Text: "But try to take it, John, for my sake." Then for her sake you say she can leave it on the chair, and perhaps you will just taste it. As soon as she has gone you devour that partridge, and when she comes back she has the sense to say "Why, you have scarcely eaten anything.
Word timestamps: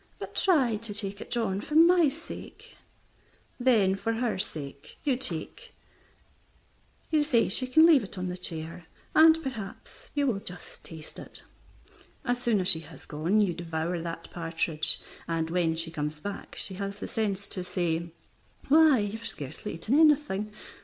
"But 0.17 0.33
try 0.35 0.77
to 0.77 0.93
take 0.95 1.21
it, 1.21 1.29
John, 1.29 1.61
for 1.61 1.75
my 1.75 2.09
sake." 2.09 2.75
Then 3.59 3.93
for 3.93 4.13
her 4.13 4.39
sake 4.39 4.97
you 5.03 5.19
say 7.23 7.49
she 7.49 7.67
can 7.67 7.85
leave 7.85 8.03
it 8.03 8.17
on 8.17 8.25
the 8.27 8.35
chair, 8.35 8.87
and 9.13 9.37
perhaps 9.43 10.09
you 10.15 10.25
will 10.25 10.39
just 10.39 10.83
taste 10.83 11.19
it. 11.19 11.43
As 12.25 12.41
soon 12.41 12.59
as 12.61 12.67
she 12.67 12.79
has 12.79 13.05
gone 13.05 13.41
you 13.41 13.53
devour 13.53 14.01
that 14.01 14.31
partridge, 14.31 14.99
and 15.27 15.51
when 15.51 15.75
she 15.75 15.91
comes 15.91 16.19
back 16.19 16.55
she 16.55 16.73
has 16.81 16.97
the 16.97 17.07
sense 17.07 17.47
to 17.49 17.63
say 17.63 18.11
"Why, 18.69 18.97
you 18.97 19.19
have 19.19 19.27
scarcely 19.27 19.75
eaten 19.75 19.99
anything. 19.99 20.51